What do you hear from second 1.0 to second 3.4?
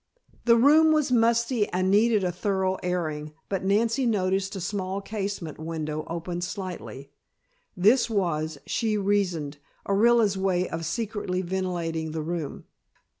musty and needed a thorough airing,